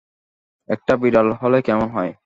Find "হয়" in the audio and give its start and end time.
1.89-2.11